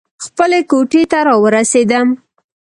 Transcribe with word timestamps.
خپلې 0.25 0.59
کوټې 0.69 1.01
ته 1.11 1.19
راورسېدم. 1.27 2.07